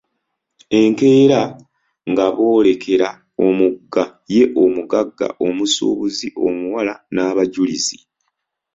"Enkeera 0.79 1.41
nga 2.09 2.25
boolekera 2.35 3.09
omugga; 3.45 4.03
ye 4.35 4.43
omugagga, 4.63 5.27
omusuubuzi, 5.47 6.27
omuwala 6.45 6.93
n’abajulizi." 7.13 7.97